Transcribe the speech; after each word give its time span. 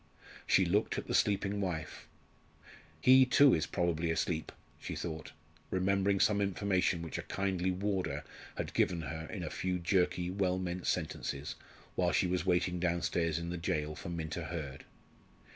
She 0.47 0.65
looked 0.65 0.97
at 0.97 1.05
the 1.05 1.13
sleeping 1.13 1.61
wife. 1.61 2.07
"He, 3.01 3.23
too, 3.23 3.53
is 3.53 3.67
probably 3.67 4.09
asleep," 4.09 4.51
she 4.79 4.95
thought, 4.95 5.31
remembering 5.69 6.19
some 6.19 6.41
information 6.41 7.03
which 7.03 7.19
a 7.19 7.29
kindly 7.29 7.69
warder 7.69 8.23
had 8.57 8.73
given 8.73 9.01
her 9.01 9.27
in 9.31 9.43
a 9.43 9.51
few 9.51 9.77
jerky, 9.77 10.31
well 10.31 10.57
meant 10.57 10.87
sentences, 10.87 11.53
while 11.93 12.13
she 12.13 12.25
was 12.25 12.47
waiting 12.47 12.79
downstairs 12.79 13.37
in 13.37 13.51
the 13.51 13.57
gaol 13.59 13.95
for 13.95 14.09
Minta 14.09 14.45
Hurd. 14.45 14.85